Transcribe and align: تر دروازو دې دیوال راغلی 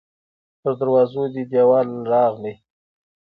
تر 0.61 0.71
دروازو 0.79 1.23
دې 1.33 1.43
دیوال 1.51 1.89
راغلی 2.11 2.53